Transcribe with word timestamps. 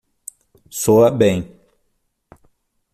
Soa 0.71 1.11
bem 1.11 1.45